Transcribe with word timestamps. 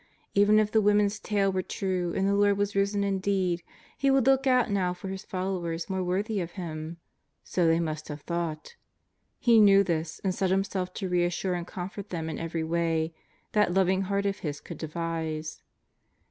Even 0.33 0.57
if 0.57 0.71
the 0.71 0.81
women's 0.81 1.19
tale 1.19 1.51
were 1.51 1.61
true 1.61 2.11
and 2.15 2.27
the 2.27 2.33
Lord 2.33 2.57
was 2.57 2.75
risen 2.75 3.03
indeed, 3.03 3.61
He 3.95 4.09
would 4.09 4.25
look 4.25 4.47
out 4.47 4.71
now 4.71 4.95
for 4.95 5.15
followers 5.15 5.91
more 5.91 6.03
worthy 6.03 6.39
of 6.41 6.53
Him. 6.53 6.97
So 7.43 7.67
they 7.67 7.79
must 7.79 8.07
have 8.07 8.21
thought. 8.21 8.75
He 9.37 9.59
knew 9.59 9.83
this 9.83 10.19
and 10.23 10.33
set 10.33 10.49
Himself 10.49 10.91
to 10.95 11.07
reassure 11.07 11.53
and 11.53 11.67
comfort 11.67 12.09
them 12.09 12.31
in 12.31 12.39
every 12.39 12.63
way 12.63 13.13
that 13.51 13.75
loving 13.75 14.01
Heart 14.01 14.25
of 14.25 14.39
His 14.39 14.59
could 14.59 14.79
de 14.79 14.87
vise. 14.87 15.61